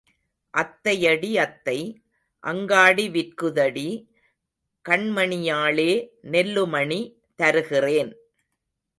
அத்தையடி 0.53 1.31
அத்தை, 1.37 1.75
அங்காடி 2.43 3.05
விற்குதடி, 3.09 3.89
கண்மணியாளே 4.85 5.91
நெல்லுமணி 6.31 7.01
தருகிறேன். 7.35 8.11